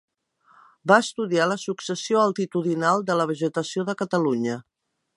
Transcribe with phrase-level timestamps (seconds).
[0.91, 4.61] Va estudiar la successió altitudinal de la vegetació de Catalunya.